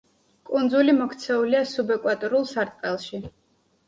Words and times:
კუნძული 0.49 0.95
მოქცეულია 1.01 1.61
სუბეკვატორულ 1.71 2.47
სარტყელში. 2.53 3.21